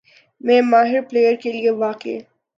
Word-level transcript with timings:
میں 0.41 0.61
ماہر 0.61 1.01
پلئیر 1.09 1.35
کے 1.41 1.51
لیے 1.51 1.69
واقعی 1.83 2.17